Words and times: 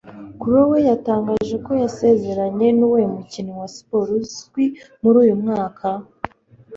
Crowe 0.39 0.77
yatangaje 0.89 1.55
ko 1.65 1.71
yasezeranye 1.83 2.67
nuwuhe 2.77 3.05
mukinnyi 3.13 3.53
wa 3.59 3.67
siporo 3.75 4.09
uzwi 4.21 4.65
muri 5.01 5.15
uyu 5.23 5.35
mwaka? 5.43 5.87